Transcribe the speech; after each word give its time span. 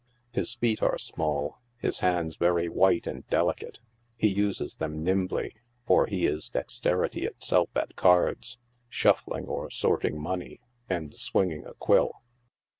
His 0.31 0.55
feet 0.55 0.81
are 0.81 0.97
small, 0.97 1.59
his 1.77 1.99
hands 1.99 2.35
very 2.35 2.67
white 2.67 3.05
and 3.05 3.23
delicate 3.29 3.75
j 3.75 3.81
he 4.17 4.29
uses 4.29 4.77
them 4.77 5.03
nimbly, 5.03 5.53
for 5.85 6.07
he 6.07 6.25
is 6.25 6.49
dexterity 6.49 7.23
itself 7.23 7.69
at 7.75 7.95
cards, 7.95 8.57
shuffling 8.89 9.45
or 9.45 9.69
sorting 9.69 10.19
money 10.19 10.59
and 10.89 11.13
swinging 11.13 11.67
a 11.67 11.75
quill. 11.75 12.13